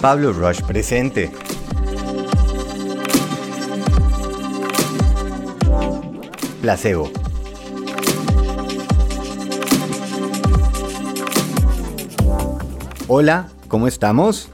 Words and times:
Pablo 0.00 0.32
Rush 0.32 0.62
presente. 0.62 1.28
Placebo. 6.62 7.10
Hola, 13.08 13.48
¿cómo 13.66 13.88
estamos? 13.88 14.50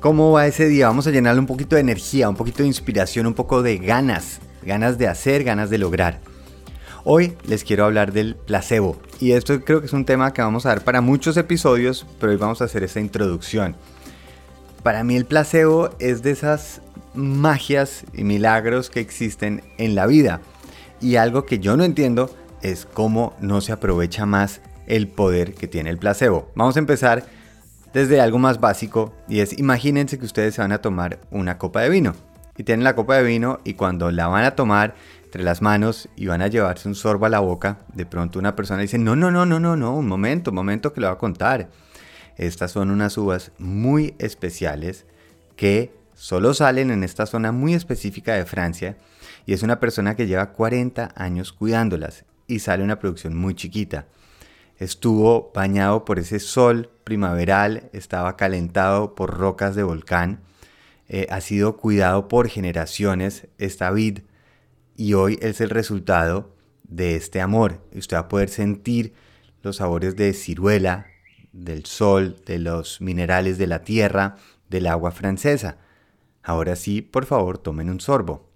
¿Cómo 0.00 0.32
va 0.32 0.46
ese 0.46 0.68
día? 0.68 0.88
Vamos 0.88 1.06
a 1.06 1.10
llenarle 1.10 1.40
un 1.40 1.46
poquito 1.46 1.76
de 1.76 1.80
energía, 1.80 2.28
un 2.28 2.36
poquito 2.36 2.62
de 2.62 2.66
inspiración, 2.66 3.26
un 3.26 3.34
poco 3.34 3.62
de 3.62 3.78
ganas, 3.78 4.40
ganas 4.62 4.98
de 4.98 5.08
hacer, 5.08 5.42
ganas 5.42 5.70
de 5.70 5.78
lograr. 5.78 6.20
Hoy 7.04 7.34
les 7.46 7.64
quiero 7.64 7.86
hablar 7.86 8.12
del 8.12 8.36
placebo 8.36 8.98
y 9.20 9.32
esto 9.32 9.58
creo 9.64 9.80
que 9.80 9.86
es 9.86 9.94
un 9.94 10.04
tema 10.04 10.34
que 10.34 10.42
vamos 10.42 10.66
a 10.66 10.70
dar 10.70 10.84
para 10.84 11.00
muchos 11.00 11.38
episodios, 11.38 12.06
pero 12.18 12.32
hoy 12.32 12.36
vamos 12.36 12.60
a 12.60 12.66
hacer 12.66 12.84
esta 12.84 13.00
introducción. 13.00 13.74
Para 14.82 15.04
mí 15.04 15.14
el 15.16 15.26
placebo 15.26 15.90
es 15.98 16.22
de 16.22 16.30
esas 16.30 16.80
magias 17.14 18.04
y 18.14 18.24
milagros 18.24 18.88
que 18.88 19.00
existen 19.00 19.62
en 19.76 19.94
la 19.94 20.06
vida 20.06 20.40
y 21.00 21.16
algo 21.16 21.44
que 21.44 21.58
yo 21.58 21.76
no 21.76 21.84
entiendo 21.84 22.34
es 22.62 22.86
cómo 22.86 23.34
no 23.40 23.60
se 23.60 23.72
aprovecha 23.72 24.26
más 24.26 24.60
el 24.86 25.08
poder 25.08 25.54
que 25.54 25.68
tiene 25.68 25.90
el 25.90 25.98
placebo. 25.98 26.50
Vamos 26.54 26.76
a 26.76 26.80
empezar 26.80 27.24
desde 27.92 28.20
algo 28.20 28.38
más 28.38 28.60
básico 28.60 29.12
y 29.28 29.40
es 29.40 29.58
imagínense 29.58 30.18
que 30.18 30.24
ustedes 30.24 30.54
se 30.54 30.62
van 30.62 30.72
a 30.72 30.80
tomar 30.80 31.20
una 31.30 31.58
copa 31.58 31.82
de 31.82 31.90
vino 31.90 32.14
y 32.56 32.64
tienen 32.64 32.84
la 32.84 32.94
copa 32.94 33.16
de 33.16 33.24
vino 33.24 33.60
y 33.64 33.74
cuando 33.74 34.10
la 34.10 34.28
van 34.28 34.44
a 34.44 34.54
tomar 34.54 34.94
entre 35.24 35.42
las 35.42 35.62
manos 35.62 36.08
y 36.16 36.26
van 36.26 36.42
a 36.42 36.48
llevarse 36.48 36.88
un 36.88 36.94
sorbo 36.94 37.26
a 37.26 37.28
la 37.28 37.40
boca, 37.40 37.78
de 37.94 38.04
pronto 38.06 38.38
una 38.38 38.56
persona 38.56 38.80
dice, 38.80 38.98
no, 38.98 39.14
no, 39.14 39.30
no, 39.30 39.46
no, 39.46 39.60
no, 39.60 39.76
no, 39.76 39.94
un 39.94 40.08
momento, 40.08 40.50
un 40.50 40.56
momento 40.56 40.92
que 40.92 41.00
lo 41.00 41.06
voy 41.06 41.14
a 41.14 41.18
contar. 41.18 41.68
Estas 42.40 42.70
son 42.70 42.90
unas 42.90 43.18
uvas 43.18 43.52
muy 43.58 44.14
especiales 44.18 45.04
que 45.56 45.92
solo 46.14 46.54
salen 46.54 46.90
en 46.90 47.04
esta 47.04 47.26
zona 47.26 47.52
muy 47.52 47.74
específica 47.74 48.32
de 48.32 48.46
Francia 48.46 48.96
y 49.44 49.52
es 49.52 49.62
una 49.62 49.78
persona 49.78 50.16
que 50.16 50.26
lleva 50.26 50.52
40 50.52 51.12
años 51.16 51.52
cuidándolas 51.52 52.24
y 52.46 52.60
sale 52.60 52.82
una 52.82 52.98
producción 52.98 53.36
muy 53.36 53.54
chiquita. 53.54 54.06
Estuvo 54.78 55.52
bañado 55.54 56.06
por 56.06 56.18
ese 56.18 56.38
sol 56.38 56.88
primaveral, 57.04 57.90
estaba 57.92 58.38
calentado 58.38 59.14
por 59.14 59.36
rocas 59.36 59.74
de 59.74 59.82
volcán, 59.82 60.40
eh, 61.10 61.26
ha 61.28 61.42
sido 61.42 61.76
cuidado 61.76 62.26
por 62.26 62.48
generaciones 62.48 63.48
esta 63.58 63.90
vid 63.90 64.20
y 64.96 65.12
hoy 65.12 65.38
es 65.42 65.60
el 65.60 65.68
resultado 65.68 66.56
de 66.84 67.16
este 67.16 67.42
amor. 67.42 67.86
Usted 67.94 68.16
va 68.16 68.20
a 68.20 68.28
poder 68.28 68.48
sentir 68.48 69.12
los 69.62 69.76
sabores 69.76 70.16
de 70.16 70.32
ciruela, 70.32 71.09
del 71.52 71.86
sol, 71.86 72.36
de 72.46 72.58
los 72.58 73.00
minerales 73.00 73.58
de 73.58 73.66
la 73.66 73.82
tierra, 73.82 74.36
del 74.68 74.86
agua 74.86 75.10
francesa. 75.10 75.78
Ahora 76.42 76.76
sí, 76.76 77.02
por 77.02 77.26
favor, 77.26 77.58
tomen 77.58 77.90
un 77.90 78.00
sorbo. 78.00 78.48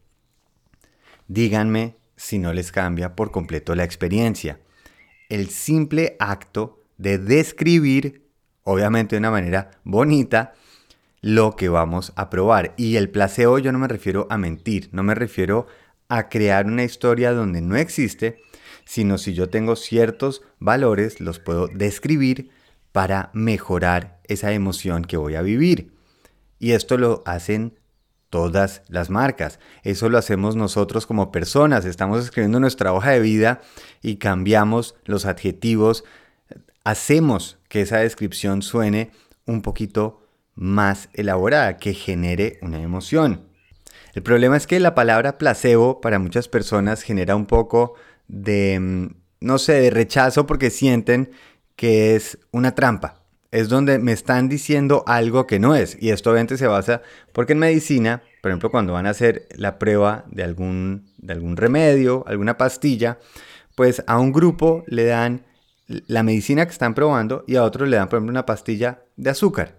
Díganme 1.28 1.96
si 2.16 2.38
no 2.38 2.52
les 2.52 2.72
cambia 2.72 3.16
por 3.16 3.30
completo 3.30 3.74
la 3.74 3.84
experiencia. 3.84 4.60
El 5.28 5.48
simple 5.48 6.16
acto 6.18 6.82
de 6.98 7.18
describir, 7.18 8.28
obviamente 8.62 9.16
de 9.16 9.20
una 9.20 9.30
manera 9.30 9.70
bonita, 9.84 10.54
lo 11.20 11.56
que 11.56 11.68
vamos 11.68 12.12
a 12.16 12.30
probar. 12.30 12.74
Y 12.76 12.96
el 12.96 13.10
placebo 13.10 13.58
yo 13.58 13.72
no 13.72 13.78
me 13.78 13.88
refiero 13.88 14.26
a 14.30 14.38
mentir, 14.38 14.88
no 14.92 15.02
me 15.02 15.14
refiero 15.14 15.66
a 16.08 16.28
crear 16.28 16.66
una 16.66 16.84
historia 16.84 17.32
donde 17.32 17.62
no 17.62 17.76
existe, 17.76 18.40
sino 18.84 19.16
si 19.18 19.32
yo 19.34 19.48
tengo 19.48 19.76
ciertos 19.76 20.42
valores, 20.58 21.20
los 21.20 21.38
puedo 21.40 21.68
describir 21.68 22.50
para 22.94 23.30
mejorar 23.32 24.20
esa 24.22 24.52
emoción 24.52 25.04
que 25.04 25.16
voy 25.16 25.34
a 25.34 25.42
vivir. 25.42 25.90
Y 26.60 26.70
esto 26.70 26.96
lo 26.96 27.24
hacen 27.26 27.76
todas 28.30 28.82
las 28.86 29.10
marcas. 29.10 29.58
Eso 29.82 30.08
lo 30.08 30.16
hacemos 30.16 30.54
nosotros 30.54 31.04
como 31.04 31.32
personas. 31.32 31.86
Estamos 31.86 32.22
escribiendo 32.22 32.60
nuestra 32.60 32.92
hoja 32.92 33.10
de 33.10 33.18
vida 33.18 33.62
y 34.00 34.18
cambiamos 34.18 34.94
los 35.06 35.26
adjetivos. 35.26 36.04
Hacemos 36.84 37.58
que 37.68 37.80
esa 37.80 37.98
descripción 37.98 38.62
suene 38.62 39.10
un 39.44 39.60
poquito 39.60 40.22
más 40.54 41.08
elaborada, 41.14 41.78
que 41.78 41.94
genere 41.94 42.60
una 42.62 42.80
emoción. 42.80 43.48
El 44.14 44.22
problema 44.22 44.56
es 44.56 44.68
que 44.68 44.78
la 44.78 44.94
palabra 44.94 45.36
placebo 45.36 46.00
para 46.00 46.20
muchas 46.20 46.46
personas 46.46 47.02
genera 47.02 47.34
un 47.34 47.46
poco 47.46 47.94
de, 48.28 48.78
mm, 48.78 49.06
no 49.40 49.58
sé, 49.58 49.80
de 49.80 49.90
rechazo 49.90 50.46
porque 50.46 50.70
sienten 50.70 51.32
que 51.76 52.16
es 52.16 52.38
una 52.50 52.74
trampa. 52.74 53.22
Es 53.50 53.68
donde 53.68 53.98
me 53.98 54.12
están 54.12 54.48
diciendo 54.48 55.04
algo 55.06 55.46
que 55.46 55.60
no 55.60 55.76
es. 55.76 55.96
Y 56.00 56.10
esto 56.10 56.30
obviamente 56.30 56.56
se 56.56 56.66
basa 56.66 57.02
porque 57.32 57.52
en 57.52 57.60
medicina, 57.60 58.22
por 58.42 58.50
ejemplo, 58.50 58.70
cuando 58.70 58.92
van 58.92 59.06
a 59.06 59.10
hacer 59.10 59.46
la 59.56 59.78
prueba 59.78 60.24
de 60.28 60.42
algún, 60.42 61.12
de 61.18 61.32
algún 61.32 61.56
remedio, 61.56 62.24
alguna 62.26 62.58
pastilla, 62.58 63.18
pues 63.76 64.02
a 64.06 64.18
un 64.18 64.32
grupo 64.32 64.82
le 64.86 65.04
dan 65.04 65.44
la 65.86 66.22
medicina 66.22 66.64
que 66.66 66.72
están 66.72 66.94
probando 66.94 67.44
y 67.46 67.56
a 67.56 67.62
otro 67.62 67.86
le 67.86 67.96
dan, 67.96 68.08
por 68.08 68.18
ejemplo, 68.18 68.32
una 68.32 68.46
pastilla 68.46 69.02
de 69.16 69.30
azúcar. 69.30 69.76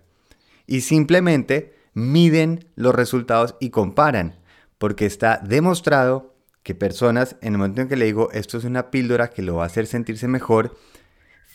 Y 0.67 0.81
simplemente 0.81 1.75
miden 1.93 2.67
los 2.75 2.93
resultados 2.93 3.55
y 3.59 3.69
comparan, 3.69 4.35
porque 4.77 5.05
está 5.05 5.39
demostrado 5.43 6.35
que 6.63 6.75
personas, 6.75 7.37
en 7.41 7.53
el 7.53 7.59
momento 7.59 7.81
en 7.81 7.87
que 7.87 7.95
le 7.95 8.05
digo 8.05 8.29
esto 8.31 8.57
es 8.57 8.63
una 8.63 8.89
píldora 8.89 9.29
que 9.29 9.41
lo 9.41 9.55
va 9.55 9.63
a 9.63 9.67
hacer 9.67 9.87
sentirse 9.87 10.27
mejor, 10.27 10.75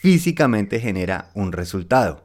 físicamente 0.01 0.81
genera 0.81 1.31
un 1.35 1.53
resultado. 1.53 2.25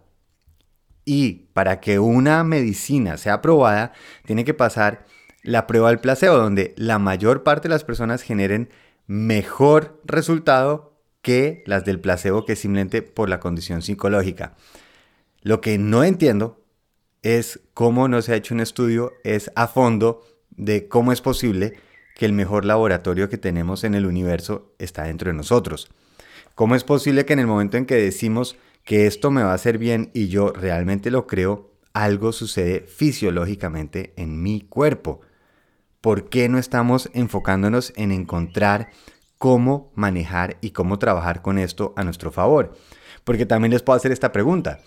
Y 1.04 1.50
para 1.52 1.82
que 1.82 2.00
una 2.00 2.42
medicina 2.46 3.18
sea 3.18 3.34
aprobada, 3.34 3.92
tiene 4.26 4.46
que 4.46 4.54
pasar 4.54 5.06
la 5.44 5.68
prueba 5.68 5.90
del 5.90 6.00
placebo, 6.00 6.38
donde 6.38 6.74
la 6.78 7.00
mayor 7.00 7.44
parte 7.44 7.68
de 7.68 7.74
las 7.74 7.84
personas 7.84 8.22
generen 8.22 8.70
mejor 9.08 10.02
resultado 10.06 10.98
que 11.22 11.64
las 11.66 11.84
del 11.84 12.00
placebo, 12.00 12.46
que 12.46 12.56
simplemente 12.56 13.02
por 13.02 13.28
la 13.28 13.42
condición 13.42 13.82
psicológica. 13.82 14.56
Lo 15.42 15.60
que 15.60 15.78
no 15.78 16.06
entiendo 16.06 16.64
es 17.24 17.60
cómo 17.74 18.08
no 18.08 18.22
se 18.22 18.32
ha 18.32 18.38
hecho 18.38 18.54
un 18.54 18.62
estudio, 18.62 19.12
es 19.26 19.52
a 19.56 19.68
fondo 19.68 20.26
de 20.50 20.88
cómo 20.88 21.12
es 21.12 21.20
posible 21.20 21.78
que 22.16 22.26
el 22.26 22.32
mejor 22.32 22.64
laboratorio 22.64 23.28
que 23.28 23.38
tenemos 23.38 23.84
en 23.84 23.96
el 23.96 24.06
universo 24.06 24.74
está 24.80 25.04
dentro 25.04 25.30
de 25.30 25.36
nosotros. 25.36 25.90
¿Cómo 26.56 26.76
es 26.76 26.86
posible 26.86 27.26
que 27.26 27.34
en 27.34 27.40
el 27.40 27.48
momento 27.48 27.76
en 27.76 27.86
que 27.86 27.96
decimos 27.96 28.56
que 28.86 29.08
esto 29.08 29.30
me 29.30 29.44
va 29.44 29.52
a 29.52 29.56
hacer 29.56 29.78
bien 29.78 30.10
y 30.14 30.30
yo 30.30 30.54
realmente 30.54 31.12
lo 31.12 31.28
creo, 31.28 31.74
algo 31.92 32.32
sucede 32.32 32.80
fisiológicamente 32.80 34.14
en 34.16 34.42
mi 34.42 34.62
cuerpo? 34.62 35.20
¿Por 36.00 36.30
qué 36.30 36.48
no 36.48 36.58
estamos 36.58 37.10
enfocándonos 37.14 37.92
en 37.98 38.14
encontrar 38.14 38.90
cómo 39.38 39.92
manejar 39.96 40.56
y 40.62 40.70
cómo 40.70 40.98
trabajar 40.98 41.42
con 41.42 41.60
esto 41.60 41.94
a 41.98 42.06
nuestro 42.06 42.32
favor? 42.32 42.74
Porque 43.26 43.46
también 43.46 43.74
les 43.74 43.84
puedo 43.84 43.98
hacer 43.98 44.14
esta 44.14 44.32
pregunta. 44.32 44.80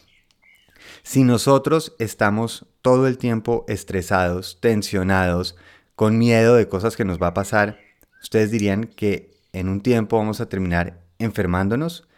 Si 1.03 1.23
nosotros 1.23 1.95
estamos 1.99 2.65
todo 2.81 3.07
el 3.07 3.19
tiempo 3.19 3.67
estresados, 3.69 4.59
tensionados, 4.63 5.55
con 5.97 6.17
miedo 6.17 6.55
de 6.55 6.67
cosas 6.67 6.97
que 6.97 7.05
nos 7.05 7.21
va 7.21 7.27
a 7.27 7.35
pasar, 7.35 7.79
ustedes 8.23 8.51
dirían 8.51 8.85
que 8.85 9.33
en 9.53 9.69
un 9.69 9.83
tiempo 9.83 10.17
vamos 10.17 10.41
a 10.41 10.49
terminar 10.49 11.08
enfermándonos, 11.19 12.09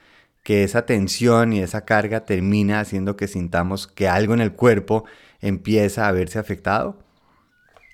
que 0.43 0.65
esa 0.65 0.87
tensión 0.87 1.53
y 1.53 1.61
esa 1.61 1.85
carga 1.85 2.25
termina 2.25 2.81
haciendo 2.81 3.17
que 3.17 3.29
sintamos 3.29 3.87
que 3.87 4.09
algo 4.09 4.35
en 4.35 4.41
el 4.41 4.53
cuerpo 4.53 5.05
empieza 5.41 6.09
a 6.09 6.13
verse 6.13 6.39
afectado? 6.39 6.99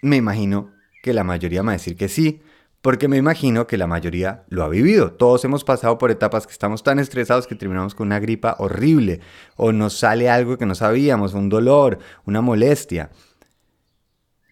Me 0.03 0.17
imagino 0.17 0.73
que 1.03 1.13
la 1.13 1.25
mayoría 1.25 1.63
va 1.63 1.71
a 1.71 1.75
decir 1.75 1.97
que 1.97 2.09
sí, 2.09 2.43
porque 2.87 3.09
me 3.09 3.17
imagino 3.17 3.67
que 3.67 3.77
la 3.77 3.89
mayoría 3.89 4.45
lo 4.49 4.63
ha 4.63 4.69
vivido. 4.69 5.11
Todos 5.11 5.45
hemos 5.45 5.65
pasado 5.65 5.99
por 5.99 6.13
etapas 6.13 6.47
que 6.47 6.53
estamos 6.53 6.85
tan 6.85 7.01
estresados 7.01 7.49
que 7.49 7.57
terminamos 7.57 7.97
con 7.97 8.07
una 8.07 8.21
gripa 8.21 8.55
horrible 8.61 9.21
o 9.57 9.73
nos 9.73 9.99
sale 9.99 10.31
algo 10.31 10.57
que 10.57 10.67
no 10.67 10.77
sabíamos, 10.77 11.35
un 11.35 11.49
dolor, 11.49 11.99
una 12.27 12.43
molestia. 12.43 13.11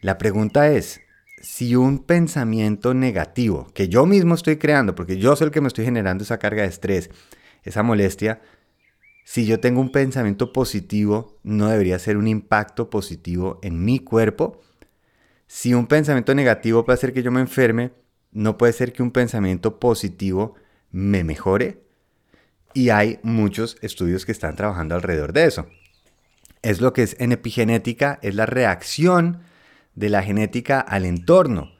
La 0.00 0.18
pregunta 0.18 0.68
es, 0.68 1.00
si 1.44 1.76
un 1.76 1.98
pensamiento 1.98 2.94
negativo 2.94 3.68
que 3.74 3.88
yo 3.88 4.06
mismo 4.06 4.34
estoy 4.34 4.56
creando, 4.56 4.94
porque 4.94 5.18
yo 5.18 5.36
soy 5.36 5.46
el 5.46 5.50
que 5.52 5.60
me 5.60 5.68
estoy 5.68 5.84
generando 5.84 6.24
esa 6.24 6.38
carga 6.38 6.62
de 6.62 6.68
estrés, 6.68 7.10
esa 7.62 7.82
molestia, 7.82 8.40
si 9.24 9.46
yo 9.46 9.60
tengo 9.60 9.80
un 9.80 9.92
pensamiento 9.92 10.52
positivo, 10.52 11.38
no 11.42 11.68
debería 11.68 11.98
ser 11.98 12.16
un 12.16 12.28
impacto 12.28 12.88
positivo 12.90 13.58
en 13.62 13.84
mi 13.84 13.98
cuerpo. 13.98 14.60
Si 15.46 15.74
un 15.74 15.86
pensamiento 15.86 16.34
negativo 16.34 16.84
puede 16.84 16.94
hacer 16.94 17.12
que 17.12 17.22
yo 17.22 17.30
me 17.30 17.40
enferme, 17.40 17.92
no 18.32 18.58
puede 18.58 18.72
ser 18.72 18.92
que 18.92 19.02
un 19.02 19.10
pensamiento 19.10 19.78
positivo 19.78 20.54
me 20.90 21.24
mejore. 21.24 21.82
Y 22.72 22.88
hay 22.88 23.18
muchos 23.22 23.76
estudios 23.82 24.26
que 24.26 24.32
están 24.32 24.56
trabajando 24.56 24.94
alrededor 24.94 25.32
de 25.32 25.44
eso. 25.44 25.66
Es 26.62 26.80
lo 26.80 26.92
que 26.92 27.02
es 27.02 27.16
en 27.18 27.32
epigenética, 27.32 28.18
es 28.22 28.34
la 28.34 28.46
reacción 28.46 29.40
de 29.94 30.08
la 30.08 30.22
genética 30.22 30.80
al 30.80 31.04
entorno. 31.04 31.72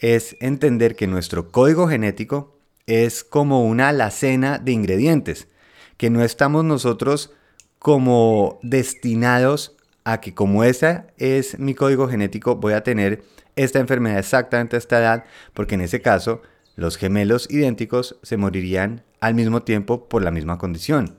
Es 0.00 0.36
entender 0.40 0.96
que 0.96 1.06
nuestro 1.06 1.50
código 1.50 1.88
genético 1.88 2.58
es 2.86 3.24
como 3.24 3.64
una 3.64 3.88
alacena 3.88 4.58
de 4.58 4.72
ingredientes, 4.72 5.48
que 5.96 6.10
no 6.10 6.22
estamos 6.22 6.64
nosotros 6.64 7.32
como 7.78 8.58
destinados 8.62 9.76
a 10.04 10.20
que 10.20 10.34
como 10.34 10.64
ese 10.64 11.02
es 11.18 11.58
mi 11.58 11.74
código 11.74 12.08
genético, 12.08 12.56
voy 12.56 12.74
a 12.74 12.82
tener 12.82 13.24
esta 13.56 13.80
enfermedad 13.80 14.18
exactamente 14.18 14.76
a 14.76 14.78
esta 14.78 14.98
edad, 14.98 15.24
porque 15.54 15.74
en 15.74 15.80
ese 15.80 16.00
caso 16.00 16.42
los 16.76 16.96
gemelos 16.96 17.50
idénticos 17.50 18.18
se 18.22 18.36
morirían 18.36 19.02
al 19.20 19.34
mismo 19.34 19.62
tiempo 19.62 20.08
por 20.08 20.22
la 20.22 20.30
misma 20.30 20.58
condición. 20.58 21.18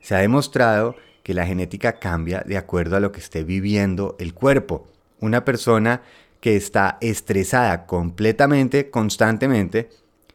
Se 0.00 0.14
ha 0.14 0.18
demostrado 0.18 0.96
que 1.22 1.32
la 1.32 1.46
genética 1.46 1.98
cambia 1.98 2.42
de 2.44 2.58
acuerdo 2.58 2.96
a 2.96 3.00
lo 3.00 3.12
que 3.12 3.20
esté 3.20 3.44
viviendo 3.44 4.16
el 4.18 4.34
cuerpo. 4.34 4.88
Una 5.20 5.44
persona 5.44 6.02
que 6.40 6.56
está 6.56 6.98
estresada 7.00 7.86
completamente, 7.86 8.90
constantemente, 8.90 9.88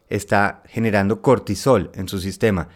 está 0.08 0.62
generando 0.66 1.22
cortisol 1.22 1.90
en 1.94 2.08
su 2.08 2.18
sistema. 2.18 2.68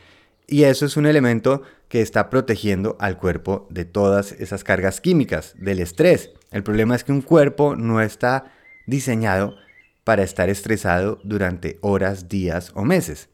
Y 0.47 0.65
eso 0.65 0.87
es 0.87 0.97
un 0.97 1.06
elemento 1.06 1.62
que 1.89 2.01
está 2.01 2.31
protegiendo 2.31 2.97
al 3.01 3.19
cuerpo 3.19 3.67
de 3.71 3.85
todas 3.85 4.33
esas 4.33 4.62
cargas 4.62 5.01
químicas, 5.01 5.55
del 5.59 5.81
estrés. 5.81 6.31
El 6.51 6.62
problema 6.62 6.95
es 6.95 7.05
que 7.05 7.12
un 7.12 7.23
cuerpo 7.23 7.77
no 7.77 8.01
está 8.01 8.53
diseñado 8.87 9.57
para 10.05 10.23
estar 10.23 10.49
estresado 10.50 11.19
durante 11.25 11.79
horas, 11.81 12.29
días 12.29 12.73
o 12.75 12.85
meses. 12.85 13.31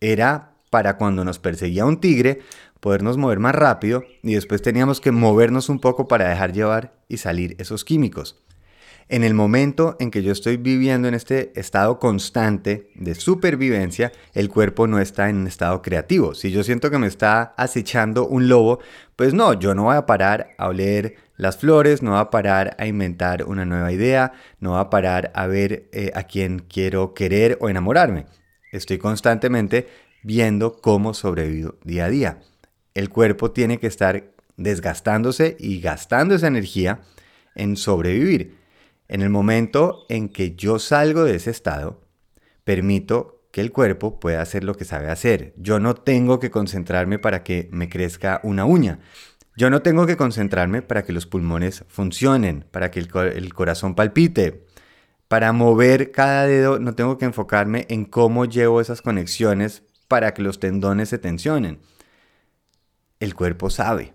Era 0.00 0.52
para 0.70 0.96
cuando 0.96 1.24
nos 1.24 1.38
perseguía 1.38 1.84
un 1.84 2.00
tigre 2.00 2.40
podernos 2.82 3.16
mover 3.16 3.38
más 3.38 3.54
rápido 3.54 4.02
y 4.24 4.34
después 4.34 4.60
teníamos 4.60 5.00
que 5.00 5.12
movernos 5.12 5.68
un 5.68 5.78
poco 5.78 6.08
para 6.08 6.28
dejar 6.28 6.52
llevar 6.52 6.92
y 7.06 7.18
salir 7.18 7.54
esos 7.60 7.84
químicos. 7.84 8.42
En 9.08 9.22
el 9.22 9.34
momento 9.34 9.96
en 10.00 10.10
que 10.10 10.24
yo 10.24 10.32
estoy 10.32 10.56
viviendo 10.56 11.06
en 11.06 11.14
este 11.14 11.52
estado 11.54 12.00
constante 12.00 12.90
de 12.96 13.14
supervivencia, 13.14 14.10
el 14.34 14.48
cuerpo 14.48 14.88
no 14.88 14.98
está 14.98 15.28
en 15.28 15.36
un 15.36 15.46
estado 15.46 15.80
creativo. 15.80 16.34
Si 16.34 16.50
yo 16.50 16.64
siento 16.64 16.90
que 16.90 16.98
me 16.98 17.06
está 17.06 17.54
acechando 17.56 18.26
un 18.26 18.48
lobo, 18.48 18.80
pues 19.14 19.32
no, 19.32 19.54
yo 19.54 19.76
no 19.76 19.84
voy 19.84 19.96
a 19.96 20.06
parar 20.06 20.48
a 20.58 20.66
oler 20.66 21.14
las 21.36 21.58
flores, 21.58 22.02
no 22.02 22.12
voy 22.12 22.20
a 22.20 22.30
parar 22.30 22.74
a 22.80 22.86
inventar 22.86 23.44
una 23.44 23.64
nueva 23.64 23.92
idea, 23.92 24.32
no 24.58 24.70
voy 24.70 24.80
a 24.80 24.90
parar 24.90 25.30
a 25.36 25.46
ver 25.46 25.88
eh, 25.92 26.10
a 26.16 26.24
quién 26.24 26.58
quiero 26.58 27.14
querer 27.14 27.58
o 27.60 27.68
enamorarme. 27.68 28.26
Estoy 28.72 28.98
constantemente 28.98 29.88
viendo 30.24 30.80
cómo 30.80 31.14
sobrevivo 31.14 31.76
día 31.84 32.06
a 32.06 32.08
día. 32.08 32.38
El 32.94 33.08
cuerpo 33.08 33.50
tiene 33.50 33.78
que 33.78 33.86
estar 33.86 34.32
desgastándose 34.56 35.56
y 35.58 35.80
gastando 35.80 36.34
esa 36.34 36.46
energía 36.46 37.00
en 37.54 37.76
sobrevivir. 37.76 38.56
En 39.08 39.22
el 39.22 39.30
momento 39.30 40.06
en 40.08 40.28
que 40.28 40.54
yo 40.54 40.78
salgo 40.78 41.24
de 41.24 41.36
ese 41.36 41.50
estado, 41.50 42.00
permito 42.64 43.42
que 43.50 43.60
el 43.60 43.70
cuerpo 43.70 44.18
pueda 44.18 44.40
hacer 44.40 44.64
lo 44.64 44.74
que 44.74 44.86
sabe 44.86 45.10
hacer. 45.10 45.52
Yo 45.56 45.78
no 45.78 45.94
tengo 45.94 46.40
que 46.40 46.50
concentrarme 46.50 47.18
para 47.18 47.44
que 47.44 47.68
me 47.70 47.88
crezca 47.88 48.40
una 48.42 48.64
uña. 48.64 49.00
Yo 49.54 49.68
no 49.68 49.82
tengo 49.82 50.06
que 50.06 50.16
concentrarme 50.16 50.80
para 50.80 51.04
que 51.04 51.12
los 51.12 51.26
pulmones 51.26 51.84
funcionen, 51.88 52.64
para 52.70 52.90
que 52.90 53.00
el, 53.00 53.52
corazón 53.52 53.94
palpite. 53.94 54.66
Para 55.28 55.52
mover 55.52 56.10
cada 56.10 56.46
dedo 56.46 56.78
no 56.78 56.94
tengo 56.94 57.18
que 57.18 57.26
enfocarme 57.26 57.86
en 57.90 58.06
cómo 58.06 58.46
llevo 58.46 58.80
esas 58.80 59.02
conexiones 59.02 59.82
para 60.08 60.32
que 60.32 60.42
los 60.42 60.58
tendones 60.58 61.10
se 61.10 61.18
tensionen. 61.18 61.80
El 63.22 63.36
cuerpo 63.36 63.70
sabe. 63.70 64.14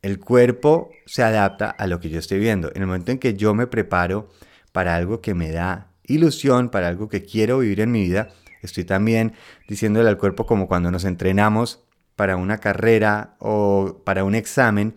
El 0.00 0.18
cuerpo 0.18 0.88
se 1.04 1.22
adapta 1.22 1.68
a 1.68 1.86
lo 1.86 2.00
que 2.00 2.08
yo 2.08 2.18
estoy 2.18 2.38
viendo. 2.38 2.70
En 2.74 2.80
el 2.80 2.86
momento 2.86 3.12
en 3.12 3.18
que 3.18 3.34
yo 3.34 3.52
me 3.52 3.66
preparo 3.66 4.30
para 4.72 4.96
algo 4.96 5.20
que 5.20 5.34
me 5.34 5.50
da 5.50 5.92
ilusión, 6.04 6.70
para 6.70 6.88
algo 6.88 7.10
que 7.10 7.22
quiero 7.22 7.58
vivir 7.58 7.80
en 7.80 7.90
mi 7.90 8.00
vida, 8.04 8.30
estoy 8.62 8.84
también 8.84 9.34
diciéndole 9.68 10.08
al 10.08 10.16
cuerpo 10.16 10.46
como 10.46 10.68
cuando 10.68 10.90
nos 10.90 11.04
entrenamos 11.04 11.84
para 12.14 12.38
una 12.38 12.56
carrera 12.56 13.36
o 13.40 14.00
para 14.06 14.24
un 14.24 14.34
examen, 14.34 14.94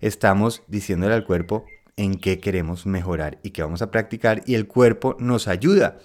estamos 0.00 0.62
diciéndole 0.68 1.14
al 1.14 1.24
cuerpo 1.24 1.64
en 1.96 2.14
qué 2.14 2.38
queremos 2.38 2.86
mejorar 2.86 3.40
y 3.42 3.50
qué 3.50 3.62
vamos 3.62 3.82
a 3.82 3.90
practicar 3.90 4.42
y 4.46 4.54
el 4.54 4.68
cuerpo 4.68 5.16
nos 5.18 5.48
ayuda. 5.48 5.98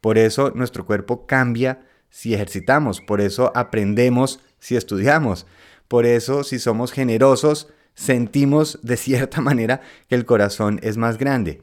Por 0.00 0.16
eso 0.16 0.52
nuestro 0.54 0.86
cuerpo 0.86 1.26
cambia 1.26 1.80
si 2.08 2.34
ejercitamos, 2.34 3.00
por 3.00 3.20
eso 3.20 3.50
aprendemos 3.56 4.38
si 4.60 4.76
estudiamos, 4.76 5.44
por 5.92 6.06
eso 6.06 6.42
si 6.42 6.58
somos 6.58 6.90
generosos, 6.90 7.68
sentimos 7.92 8.78
de 8.82 8.96
cierta 8.96 9.40
manera 9.42 9.82
que 10.08 10.14
el 10.14 10.24
corazón 10.24 10.80
es 10.82 10.96
más 10.96 11.18
grande. 11.18 11.60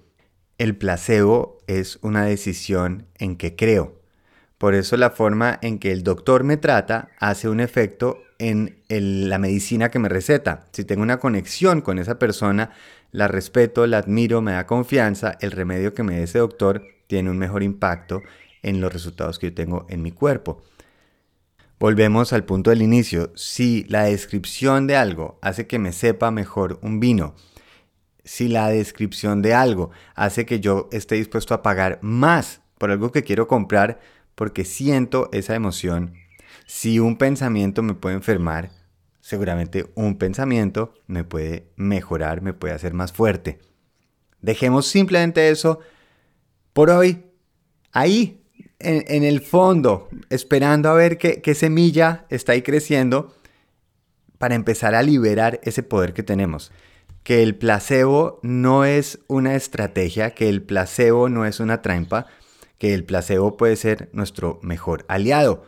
El 0.59 0.77
placebo 0.77 1.57
es 1.65 1.97
una 2.03 2.25
decisión 2.25 3.07
en 3.15 3.37
que 3.37 3.55
creo. 3.55 3.99
Por 4.59 4.75
eso 4.75 4.97
la 4.97 5.09
forma 5.09 5.57
en 5.63 5.79
que 5.79 5.91
el 5.91 6.03
doctor 6.03 6.43
me 6.43 6.57
trata 6.57 7.09
hace 7.19 7.49
un 7.49 7.59
efecto 7.59 8.21
en 8.37 8.77
la 8.87 9.39
medicina 9.39 9.89
que 9.89 9.97
me 9.97 10.09
receta. 10.09 10.67
Si 10.73 10.83
tengo 10.83 11.01
una 11.01 11.17
conexión 11.17 11.81
con 11.81 11.97
esa 11.97 12.19
persona, 12.19 12.69
la 13.11 13.27
respeto, 13.27 13.87
la 13.87 13.97
admiro, 13.97 14.43
me 14.43 14.51
da 14.51 14.67
confianza, 14.67 15.39
el 15.41 15.53
remedio 15.53 15.95
que 15.95 16.03
me 16.03 16.17
dé 16.17 16.23
ese 16.25 16.37
doctor 16.37 16.83
tiene 17.07 17.31
un 17.31 17.39
mejor 17.39 17.63
impacto 17.63 18.21
en 18.61 18.79
los 18.79 18.93
resultados 18.93 19.39
que 19.39 19.47
yo 19.47 19.55
tengo 19.55 19.87
en 19.89 20.03
mi 20.03 20.11
cuerpo. 20.11 20.61
Volvemos 21.79 22.33
al 22.33 22.43
punto 22.43 22.71
del 22.71 22.81
inicio. 22.81 23.31
Si 23.35 23.85
la 23.85 24.03
descripción 24.03 24.85
de 24.85 24.97
algo 24.97 25.39
hace 25.41 25.65
que 25.65 25.79
me 25.79 25.93
sepa 25.93 26.29
mejor 26.29 26.77
un 26.81 26.99
vino, 26.99 27.35
si 28.25 28.49
la 28.49 28.67
descripción 28.67 29.41
de 29.41 29.53
algo 29.53 29.89
hace 30.13 30.45
que 30.45 30.59
yo 30.59 30.89
esté 30.91 31.15
dispuesto 31.15 31.53
a 31.53 31.61
pagar 31.63 31.99
más 32.01 32.61
por 32.77 32.91
algo 32.91 33.13
que 33.13 33.23
quiero 33.23 33.47
comprar 33.47 34.01
porque 34.35 34.65
siento 34.65 35.29
esa 35.31 35.55
emoción, 35.55 36.15
si 36.65 36.99
un 36.99 37.17
pensamiento 37.17 37.81
me 37.81 37.93
puede 37.93 38.15
enfermar, 38.15 38.71
seguramente 39.21 39.89
un 39.95 40.17
pensamiento 40.17 40.93
me 41.07 41.23
puede 41.23 41.71
mejorar, 41.77 42.41
me 42.41 42.53
puede 42.53 42.73
hacer 42.73 42.93
más 42.93 43.13
fuerte. 43.13 43.57
Dejemos 44.41 44.85
simplemente 44.85 45.49
eso 45.49 45.79
por 46.73 46.89
hoy 46.89 47.23
ahí 47.93 48.43
en, 48.79 49.23
el 49.23 49.41
fondo, 49.41 50.07
esperando 50.29 50.89
a 50.89 50.93
ver 50.93 51.17
qué, 51.17 51.41
qué 51.41 51.53
semilla 51.53 52.25
está 52.29 52.53
ahí 52.53 52.61
creciendo 52.61 53.33
para 54.37 54.55
empezar 54.55 54.95
a 54.95 55.03
liberar 55.03 55.59
ese 55.63 55.83
poder 55.83 56.13
que 56.13 56.23
tenemos. 56.23 56.71
Que 57.23 57.43
el 57.43 57.55
placebo 57.55 58.39
no 58.41 58.85
es 58.85 59.19
una 59.27 59.55
estrategia, 59.55 60.31
que 60.31 60.49
el 60.49 60.63
placebo 60.63 61.29
no 61.29 61.45
es 61.45 61.59
una 61.59 61.81
trampa, 61.81 62.25
que 62.77 62.93
el 62.93 63.03
placebo 63.03 63.57
puede 63.57 63.75
ser 63.75 64.09
nuestro 64.13 64.59
mejor 64.63 65.05
aliado. 65.09 65.65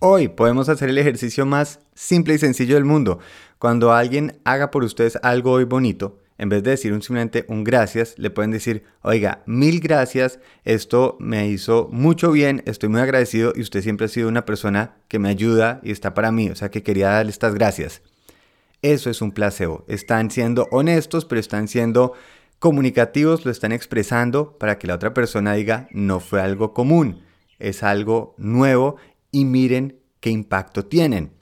Hoy 0.00 0.28
podemos 0.28 0.68
hacer 0.68 0.90
el 0.90 0.98
ejercicio 0.98 1.46
más 1.46 1.80
simple 1.94 2.34
y 2.34 2.38
sencillo 2.38 2.74
del 2.74 2.84
mundo. 2.84 3.20
Cuando 3.58 3.92
alguien 3.92 4.40
haga 4.44 4.70
por 4.70 4.84
ustedes 4.84 5.18
algo 5.22 5.52
hoy 5.52 5.64
bonito, 5.64 6.18
en 6.38 6.48
vez 6.48 6.62
de 6.62 6.70
decir 6.70 6.92
simplemente 7.02 7.44
un 7.48 7.64
gracias, 7.64 8.14
le 8.16 8.30
pueden 8.30 8.52
decir, 8.52 8.84
oiga, 9.02 9.42
mil 9.44 9.80
gracias, 9.80 10.38
esto 10.64 11.16
me 11.18 11.48
hizo 11.48 11.88
mucho 11.90 12.30
bien, 12.30 12.62
estoy 12.64 12.88
muy 12.88 13.00
agradecido 13.00 13.52
y 13.54 13.60
usted 13.60 13.82
siempre 13.82 14.06
ha 14.06 14.08
sido 14.08 14.28
una 14.28 14.46
persona 14.46 14.96
que 15.08 15.18
me 15.18 15.28
ayuda 15.28 15.80
y 15.82 15.90
está 15.90 16.14
para 16.14 16.30
mí, 16.30 16.48
o 16.48 16.54
sea 16.54 16.70
que 16.70 16.84
quería 16.84 17.10
darle 17.10 17.30
estas 17.30 17.54
gracias. 17.54 18.02
Eso 18.80 19.10
es 19.10 19.20
un 19.20 19.32
placebo. 19.32 19.84
Están 19.88 20.30
siendo 20.30 20.68
honestos, 20.70 21.24
pero 21.24 21.40
están 21.40 21.66
siendo 21.66 22.12
comunicativos, 22.60 23.44
lo 23.44 23.50
están 23.50 23.72
expresando 23.72 24.56
para 24.56 24.78
que 24.78 24.86
la 24.86 24.94
otra 24.94 25.12
persona 25.12 25.54
diga, 25.54 25.88
no 25.90 26.20
fue 26.20 26.40
algo 26.40 26.72
común, 26.72 27.22
es 27.58 27.82
algo 27.82 28.36
nuevo 28.38 28.96
y 29.32 29.44
miren 29.44 29.98
qué 30.20 30.30
impacto 30.30 30.84
tienen. 30.84 31.32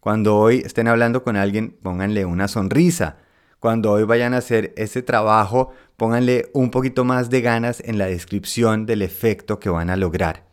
Cuando 0.00 0.36
hoy 0.36 0.58
estén 0.58 0.88
hablando 0.88 1.22
con 1.22 1.36
alguien, 1.36 1.78
pónganle 1.82 2.26
una 2.26 2.48
sonrisa 2.48 3.21
cuando 3.62 3.92
hoy 3.92 4.02
vayan 4.02 4.34
a 4.34 4.38
hacer 4.38 4.72
ese 4.76 5.02
trabajo, 5.02 5.70
pónganle 5.96 6.50
un 6.52 6.72
poquito 6.72 7.04
más 7.04 7.30
de 7.30 7.42
ganas 7.42 7.80
en 7.84 7.96
la 7.96 8.06
descripción 8.06 8.86
del 8.86 9.02
efecto 9.02 9.60
que 9.60 9.70
van 9.70 9.88
a 9.88 9.94
lograr. 9.94 10.46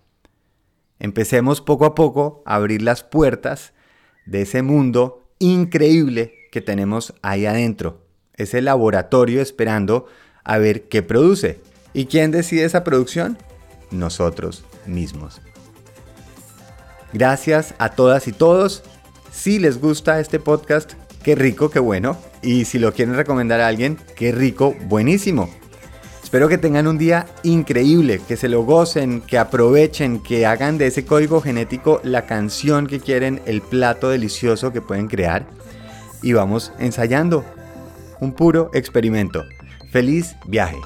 Empecemos 0.99 1.59
poco 1.59 1.85
a 1.85 1.95
poco 1.95 2.43
a 2.45 2.53
abrir 2.53 2.83
las 2.83 3.03
puertas 3.03 3.73
de 4.27 4.43
ese 4.43 4.61
mundo 4.61 5.27
increíble 5.39 6.35
que 6.51 6.61
tenemos 6.61 7.15
ahí 7.23 7.47
adentro. 7.47 8.05
Ese 8.35 8.61
laboratorio 8.61 9.41
esperando 9.41 10.05
a 10.43 10.59
ver 10.59 10.87
qué 10.87 11.01
produce. 11.01 11.59
¿Y 11.93 12.05
quién 12.05 12.29
decide 12.29 12.63
esa 12.63 12.83
producción? 12.83 13.39
Nosotros 13.89 14.63
mismos. 14.85 15.41
Gracias 17.11 17.73
a 17.79 17.89
todas 17.89 18.27
y 18.27 18.33
todos. 18.33 18.83
Si 19.31 19.57
les 19.57 19.81
gusta 19.81 20.19
este 20.19 20.39
podcast, 20.39 20.93
qué 21.23 21.35
rico, 21.35 21.69
qué 21.69 21.79
bueno. 21.79 22.17
Y 22.41 22.65
si 22.65 22.79
lo 22.79 22.93
quieren 22.93 23.15
recomendar 23.15 23.61
a 23.61 23.67
alguien, 23.67 23.97
qué 24.15 24.31
rico, 24.31 24.75
buenísimo. 24.87 25.49
Espero 26.23 26.47
que 26.47 26.59
tengan 26.59 26.87
un 26.87 26.99
día 26.99 27.25
increíble, 27.41 28.21
que 28.27 28.37
se 28.37 28.49
lo 28.49 28.63
gocen, 28.63 29.21
que 29.21 29.39
aprovechen, 29.39 30.19
que 30.19 30.45
hagan 30.45 30.77
de 30.77 30.87
ese 30.87 31.03
código 31.03 31.41
genético 31.41 32.01
la 32.03 32.27
canción 32.27 32.85
que 32.85 32.99
quieren, 32.99 33.41
el 33.45 33.61
plato 33.61 34.09
delicioso 34.09 34.71
que 34.71 34.81
pueden 34.81 35.07
crear. 35.07 35.47
Y 36.21 36.33
vamos 36.33 36.71
ensayando. 36.77 37.43
Un 38.19 38.33
puro 38.33 38.69
experimento. 38.73 39.43
Feliz 39.91 40.35
viaje. 40.45 40.77